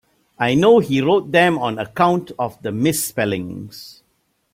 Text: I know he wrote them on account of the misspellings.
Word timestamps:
I 0.39 0.55
know 0.55 0.79
he 0.79 0.99
wrote 0.99 1.31
them 1.31 1.59
on 1.59 1.77
account 1.77 2.31
of 2.39 2.59
the 2.63 2.71
misspellings. 2.71 4.01